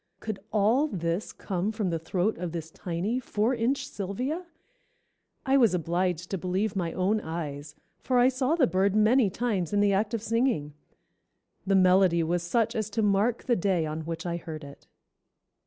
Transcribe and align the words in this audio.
Could 0.19 0.39
all 0.51 0.87
this 0.87 1.31
come 1.31 1.71
from 1.71 1.91
the 1.91 1.99
throat 1.99 2.35
of 2.39 2.53
this 2.53 2.71
tiny, 2.71 3.19
four 3.19 3.53
inch 3.53 3.87
Sylvia? 3.87 4.47
I 5.45 5.57
was 5.57 5.75
obliged 5.75 6.31
to 6.31 6.39
believe 6.39 6.75
my 6.75 6.91
own 6.93 7.19
eyes, 7.21 7.75
for 7.99 8.17
I 8.17 8.27
saw 8.27 8.55
the 8.55 8.65
bird 8.65 8.95
many 8.95 9.29
times 9.29 9.73
in 9.73 9.79
the 9.79 9.93
act 9.93 10.15
of 10.15 10.23
singing. 10.23 10.73
The 11.67 11.75
melody 11.75 12.23
was 12.23 12.41
such 12.41 12.75
as 12.75 12.89
to 12.89 13.03
mark 13.03 13.43
the 13.43 13.55
day 13.55 13.85
on 13.85 14.01
which 14.01 14.25
I 14.25 14.37
heard 14.37 14.63
it." 14.63 14.87